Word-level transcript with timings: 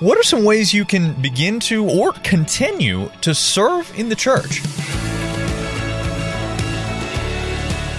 What 0.00 0.16
are 0.16 0.22
some 0.22 0.44
ways 0.44 0.72
you 0.72 0.84
can 0.84 1.12
begin 1.20 1.58
to 1.60 1.84
or 1.84 2.12
continue 2.22 3.10
to 3.20 3.34
serve 3.34 3.92
in 3.98 4.08
the 4.08 4.14
church? 4.14 4.58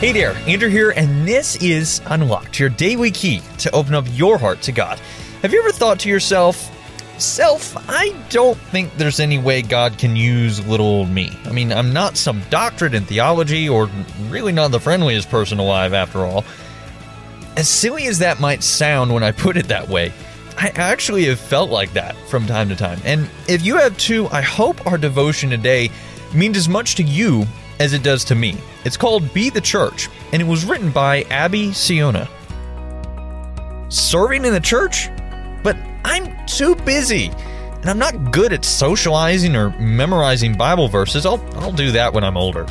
Hey 0.00 0.12
there, 0.12 0.32
Andrew 0.48 0.70
here, 0.70 0.92
and 0.92 1.28
this 1.28 1.56
is 1.56 2.00
Unlocked, 2.06 2.58
your 2.58 2.70
daily 2.70 3.10
key 3.10 3.42
to 3.58 3.70
open 3.72 3.92
up 3.94 4.06
your 4.12 4.38
heart 4.38 4.62
to 4.62 4.72
God. 4.72 4.98
Have 5.42 5.52
you 5.52 5.60
ever 5.60 5.70
thought 5.70 6.00
to 6.00 6.08
yourself, 6.08 6.70
Self, 7.18 7.76
I 7.90 8.16
don't 8.30 8.56
think 8.56 8.96
there's 8.96 9.20
any 9.20 9.36
way 9.36 9.60
God 9.60 9.98
can 9.98 10.16
use 10.16 10.66
little 10.66 10.86
old 10.86 11.10
me. 11.10 11.30
I 11.44 11.52
mean, 11.52 11.74
I'm 11.74 11.92
not 11.92 12.16
some 12.16 12.40
doctorate 12.48 12.94
in 12.94 13.04
theology 13.04 13.68
or 13.68 13.90
really 14.30 14.52
not 14.52 14.70
the 14.70 14.80
friendliest 14.80 15.28
person 15.28 15.58
alive 15.58 15.92
after 15.92 16.24
all. 16.24 16.46
As 17.58 17.68
silly 17.68 18.06
as 18.06 18.20
that 18.20 18.40
might 18.40 18.62
sound 18.62 19.12
when 19.12 19.22
I 19.22 19.30
put 19.30 19.58
it 19.58 19.68
that 19.68 19.90
way, 19.90 20.10
I 20.56 20.68
actually 20.74 21.24
have 21.26 21.40
felt 21.40 21.70
like 21.70 21.92
that 21.94 22.16
from 22.28 22.46
time 22.46 22.68
to 22.68 22.76
time. 22.76 23.00
And 23.04 23.28
if 23.48 23.64
you 23.64 23.76
have 23.76 23.96
too, 23.96 24.28
I 24.28 24.42
hope 24.42 24.86
our 24.86 24.98
devotion 24.98 25.50
today 25.50 25.90
means 26.34 26.56
as 26.56 26.68
much 26.68 26.94
to 26.96 27.02
you 27.02 27.46
as 27.80 27.92
it 27.92 28.02
does 28.02 28.24
to 28.24 28.34
me. 28.34 28.56
It's 28.84 28.96
called 28.96 29.32
Be 29.34 29.50
the 29.50 29.60
Church, 29.60 30.08
and 30.32 30.40
it 30.40 30.44
was 30.44 30.64
written 30.64 30.90
by 30.90 31.22
Abby 31.24 31.72
Siona. 31.72 32.28
Serving 33.88 34.44
in 34.44 34.52
the 34.52 34.60
church? 34.60 35.08
But 35.62 35.76
I'm 36.04 36.46
too 36.46 36.74
busy, 36.76 37.26
and 37.26 37.90
I'm 37.90 37.98
not 37.98 38.32
good 38.32 38.52
at 38.52 38.64
socializing 38.64 39.54
or 39.54 39.70
memorizing 39.78 40.54
Bible 40.54 40.88
verses. 40.88 41.26
I'll, 41.26 41.44
I'll 41.56 41.72
do 41.72 41.92
that 41.92 42.12
when 42.12 42.24
I'm 42.24 42.36
older. 42.36 42.66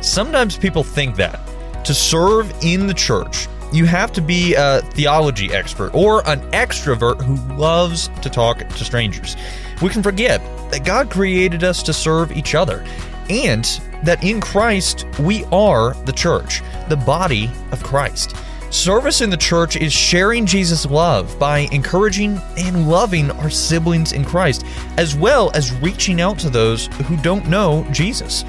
Sometimes 0.00 0.56
people 0.56 0.82
think 0.82 1.16
that 1.16 1.40
to 1.84 1.94
serve 1.94 2.52
in 2.62 2.86
the 2.86 2.94
church, 2.94 3.48
you 3.72 3.84
have 3.84 4.12
to 4.12 4.20
be 4.20 4.54
a 4.54 4.80
theology 4.94 5.52
expert 5.52 5.94
or 5.94 6.28
an 6.28 6.40
extrovert 6.50 7.22
who 7.22 7.36
loves 7.56 8.08
to 8.22 8.30
talk 8.30 8.58
to 8.58 8.84
strangers. 8.84 9.36
We 9.80 9.88
can 9.88 10.02
forget 10.02 10.40
that 10.70 10.84
God 10.84 11.10
created 11.10 11.64
us 11.64 11.82
to 11.84 11.92
serve 11.92 12.32
each 12.32 12.54
other 12.54 12.84
and 13.28 13.64
that 14.02 14.24
in 14.24 14.40
Christ 14.40 15.06
we 15.20 15.44
are 15.46 15.94
the 16.04 16.12
church, 16.12 16.62
the 16.88 16.96
body 16.96 17.50
of 17.70 17.82
Christ. 17.82 18.36
Service 18.70 19.20
in 19.20 19.30
the 19.30 19.36
church 19.36 19.74
is 19.74 19.92
sharing 19.92 20.46
Jesus' 20.46 20.86
love 20.86 21.36
by 21.40 21.60
encouraging 21.72 22.40
and 22.56 22.88
loving 22.88 23.30
our 23.32 23.50
siblings 23.50 24.12
in 24.12 24.24
Christ, 24.24 24.64
as 24.96 25.16
well 25.16 25.50
as 25.54 25.72
reaching 25.80 26.20
out 26.20 26.38
to 26.38 26.50
those 26.50 26.86
who 26.86 27.16
don't 27.16 27.48
know 27.48 27.84
Jesus. 27.90 28.44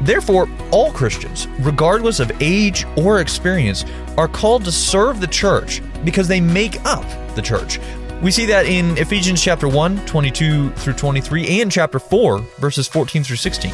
Therefore, 0.00 0.48
all 0.70 0.92
Christians, 0.92 1.46
regardless 1.60 2.20
of 2.20 2.32
age 2.40 2.86
or 2.96 3.20
experience, 3.20 3.84
are 4.16 4.28
called 4.28 4.64
to 4.64 4.72
serve 4.72 5.20
the 5.20 5.26
church 5.26 5.82
because 6.04 6.26
they 6.26 6.40
make 6.40 6.82
up 6.84 7.04
the 7.34 7.42
church. 7.42 7.78
We 8.22 8.30
see 8.30 8.46
that 8.46 8.66
in 8.66 8.96
Ephesians 8.98 9.42
chapter 9.42 9.68
1, 9.68 10.04
22 10.06 10.70
through 10.70 10.92
23, 10.94 11.60
and 11.60 11.72
chapter 11.72 11.98
4, 11.98 12.38
verses 12.58 12.86
14 12.86 13.24
through 13.24 13.36
16. 13.36 13.72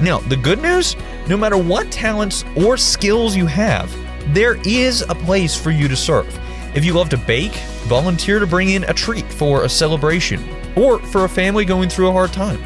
Now, 0.00 0.18
the 0.20 0.36
good 0.36 0.62
news 0.62 0.96
no 1.28 1.36
matter 1.36 1.56
what 1.56 1.92
talents 1.92 2.44
or 2.56 2.76
skills 2.76 3.36
you 3.36 3.46
have, 3.46 3.94
there 4.34 4.56
is 4.66 5.02
a 5.02 5.14
place 5.14 5.56
for 5.56 5.70
you 5.70 5.86
to 5.86 5.94
serve. 5.94 6.26
If 6.74 6.84
you 6.84 6.92
love 6.92 7.08
to 7.10 7.16
bake, 7.16 7.54
volunteer 7.84 8.38
to 8.40 8.46
bring 8.46 8.70
in 8.70 8.84
a 8.84 8.94
treat 8.94 9.30
for 9.32 9.62
a 9.62 9.68
celebration 9.68 10.42
or 10.76 10.98
for 10.98 11.24
a 11.24 11.28
family 11.28 11.64
going 11.64 11.88
through 11.88 12.08
a 12.08 12.12
hard 12.12 12.32
time. 12.32 12.60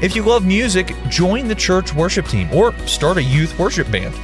If 0.00 0.16
you 0.16 0.22
love 0.22 0.46
music, 0.46 0.94
join 1.08 1.46
the 1.46 1.54
church 1.54 1.94
worship 1.94 2.26
team 2.26 2.48
or 2.54 2.72
start 2.86 3.18
a 3.18 3.22
youth 3.22 3.58
worship 3.58 3.90
band. 3.90 4.14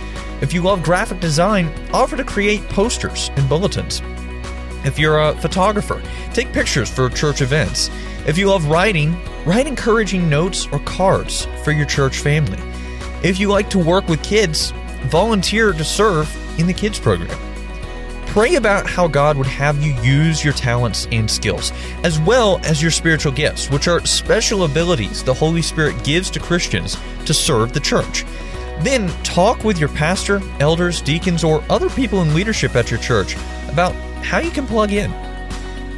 If 0.41 0.55
you 0.55 0.63
love 0.63 0.83
graphic 0.83 1.21
design, 1.21 1.71
offer 1.93 2.17
to 2.17 2.25
create 2.25 2.67
posters 2.71 3.31
and 3.37 3.47
bulletins. 3.47 4.01
If 4.87 4.99
you're 4.99 5.21
a 5.21 5.35
photographer, 5.37 6.03
take 6.33 6.51
pictures 6.55 6.89
for 6.89 7.11
church 7.11 7.43
events. 7.43 7.91
If 8.27 8.39
you 8.39 8.49
love 8.49 8.67
writing, 8.69 9.17
write 9.45 9.67
encouraging 9.67 10.31
notes 10.31 10.67
or 10.73 10.79
cards 10.81 11.47
for 11.63 11.73
your 11.73 11.87
church 11.87 12.21
family. 12.21 12.59
If 13.23 13.39
you 13.39 13.49
like 13.49 13.69
to 13.71 13.79
work 13.79 14.09
with 14.09 14.23
kids, 14.23 14.71
volunteer 15.09 15.75
to 15.75 15.85
serve 15.85 16.35
in 16.59 16.67
the 16.67 16.73
kids 16.73 16.99
program. 16.99 17.39
Pray 18.37 18.57
about 18.57 18.87
how 18.87 19.09
God 19.09 19.39
would 19.39 19.47
have 19.47 19.83
you 19.83 19.95
use 20.03 20.45
your 20.45 20.53
talents 20.53 21.09
and 21.11 21.31
skills, 21.31 21.73
as 22.05 22.21
well 22.21 22.61
as 22.65 22.83
your 22.83 22.91
spiritual 22.91 23.33
gifts, 23.33 23.71
which 23.71 23.89
are 23.89 24.05
special 24.05 24.65
abilities 24.65 25.25
the 25.25 25.33
Holy 25.33 25.63
Spirit 25.63 26.05
gives 26.05 26.29
to 26.33 26.39
Christians 26.39 26.99
to 27.25 27.33
serve 27.33 27.73
the 27.73 27.81
church. 27.81 28.27
Then 28.81 29.09
talk 29.23 29.65
with 29.65 29.79
your 29.79 29.89
pastor, 29.89 30.43
elders, 30.61 31.01
deacons, 31.01 31.45
or 31.45 31.65
other 31.71 31.89
people 31.89 32.21
in 32.21 32.35
leadership 32.35 32.77
at 32.77 32.91
your 32.91 33.01
church 33.01 33.37
about 33.71 33.95
how 34.23 34.41
you 34.41 34.51
can 34.51 34.67
plug 34.67 34.93
in. 34.93 35.11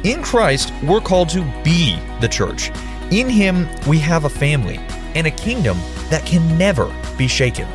In 0.05 0.23
Christ, 0.23 0.71
we're 0.81 1.01
called 1.01 1.27
to 1.31 1.41
be 1.61 1.99
the 2.21 2.29
church. 2.29 2.71
In 3.11 3.27
Him, 3.27 3.67
we 3.85 3.99
have 3.99 4.23
a 4.23 4.29
family 4.29 4.79
and 5.13 5.27
a 5.27 5.31
kingdom 5.31 5.77
that 6.09 6.25
can 6.25 6.57
never 6.57 6.89
be 7.17 7.27
shaken. 7.27 7.67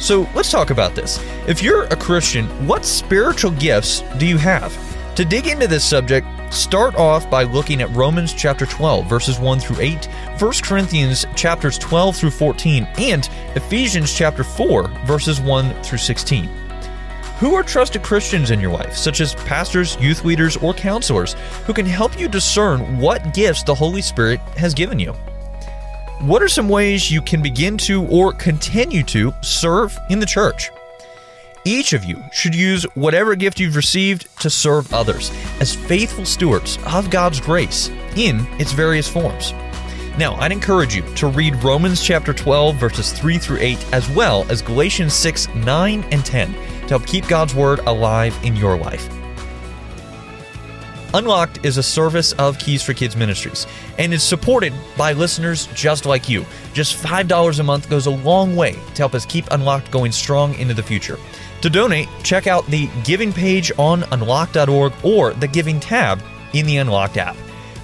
So 0.00 0.26
let's 0.34 0.50
talk 0.50 0.70
about 0.70 0.94
this. 0.94 1.22
If 1.46 1.62
you're 1.62 1.84
a 1.84 1.96
Christian, 1.96 2.46
what 2.66 2.86
spiritual 2.86 3.50
gifts 3.50 4.00
do 4.16 4.26
you 4.26 4.38
have? 4.38 4.74
To 5.16 5.26
dig 5.26 5.46
into 5.46 5.66
this 5.66 5.84
subject, 5.84 6.26
start 6.50 6.94
off 6.94 7.28
by 7.28 7.42
looking 7.42 7.82
at 7.82 7.94
Romans 7.94 8.32
chapter 8.32 8.64
12 8.64 9.06
verses 9.06 9.38
1 9.38 9.60
through 9.60 9.78
8, 9.78 10.06
1 10.38 10.52
Corinthians 10.62 11.26
chapters 11.36 11.76
12 11.76 12.16
through 12.16 12.30
14, 12.30 12.88
and 12.96 13.28
Ephesians 13.54 14.14
chapter 14.14 14.42
4 14.42 14.88
verses 15.04 15.38
1 15.38 15.82
through 15.82 15.98
16. 15.98 16.46
Who 17.38 17.54
are 17.54 17.62
trusted 17.62 18.02
Christians 18.02 18.50
in 18.50 18.58
your 18.60 18.72
life, 18.72 18.96
such 18.96 19.20
as 19.20 19.34
pastors, 19.34 19.98
youth 20.00 20.24
leaders, 20.24 20.56
or 20.56 20.72
counselors, 20.72 21.34
who 21.66 21.74
can 21.74 21.86
help 21.86 22.18
you 22.18 22.26
discern 22.26 22.98
what 22.98 23.34
gifts 23.34 23.62
the 23.62 23.74
Holy 23.74 24.00
Spirit 24.00 24.40
has 24.56 24.72
given 24.72 24.98
you? 24.98 25.14
What 26.20 26.42
are 26.42 26.48
some 26.48 26.68
ways 26.68 27.10
you 27.10 27.22
can 27.22 27.40
begin 27.40 27.78
to 27.78 28.04
or 28.08 28.34
continue 28.34 29.02
to 29.04 29.32
serve 29.40 29.98
in 30.10 30.20
the 30.20 30.26
church? 30.26 30.70
Each 31.64 31.94
of 31.94 32.04
you 32.04 32.22
should 32.30 32.54
use 32.54 32.84
whatever 32.94 33.34
gift 33.34 33.58
you've 33.58 33.74
received 33.74 34.28
to 34.40 34.50
serve 34.50 34.92
others 34.92 35.30
as 35.60 35.74
faithful 35.74 36.26
stewards 36.26 36.78
of 36.84 37.08
God's 37.08 37.40
grace 37.40 37.88
in 38.16 38.46
its 38.58 38.72
various 38.72 39.08
forms. 39.08 39.54
Now, 40.18 40.34
I'd 40.34 40.52
encourage 40.52 40.94
you 40.94 41.02
to 41.14 41.28
read 41.28 41.64
Romans 41.64 42.02
chapter 42.02 42.34
12, 42.34 42.76
verses 42.76 43.12
3 43.12 43.38
through 43.38 43.60
8, 43.60 43.94
as 43.94 44.06
well 44.10 44.44
as 44.50 44.60
Galatians 44.60 45.14
6, 45.14 45.48
9, 45.54 46.04
and 46.10 46.26
10 46.26 46.52
to 46.52 46.88
help 46.88 47.06
keep 47.06 47.26
God's 47.28 47.54
Word 47.54 47.78
alive 47.86 48.38
in 48.42 48.56
your 48.56 48.76
life. 48.76 49.08
Unlocked 51.12 51.64
is 51.64 51.76
a 51.76 51.82
service 51.82 52.32
of 52.34 52.58
Keys 52.58 52.82
for 52.82 52.94
Kids 52.94 53.16
Ministries 53.16 53.66
and 53.98 54.14
is 54.14 54.22
supported 54.22 54.72
by 54.96 55.12
listeners 55.12 55.66
just 55.74 56.06
like 56.06 56.28
you. 56.28 56.44
Just 56.72 57.02
$5 57.02 57.58
a 57.58 57.62
month 57.64 57.90
goes 57.90 58.06
a 58.06 58.10
long 58.10 58.54
way 58.54 58.72
to 58.74 58.96
help 58.96 59.14
us 59.14 59.26
keep 59.26 59.44
Unlocked 59.50 59.90
going 59.90 60.12
strong 60.12 60.54
into 60.54 60.72
the 60.72 60.82
future. 60.82 61.18
To 61.62 61.70
donate, 61.70 62.08
check 62.22 62.46
out 62.46 62.64
the 62.66 62.88
giving 63.02 63.32
page 63.32 63.72
on 63.76 64.04
unlocked.org 64.12 64.92
or 65.02 65.34
the 65.34 65.48
giving 65.48 65.80
tab 65.80 66.22
in 66.52 66.64
the 66.64 66.76
Unlocked 66.76 67.16
app. 67.16 67.36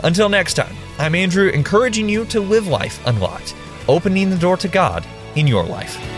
Until 0.04 0.28
next 0.28 0.54
time, 0.54 0.74
I'm 0.98 1.16
Andrew, 1.16 1.48
encouraging 1.48 2.08
you 2.08 2.26
to 2.26 2.40
live 2.40 2.68
life 2.68 3.04
unlocked, 3.06 3.56
opening 3.88 4.30
the 4.30 4.38
door 4.38 4.56
to 4.58 4.68
God 4.68 5.04
in 5.34 5.48
your 5.48 5.64
life. 5.64 6.15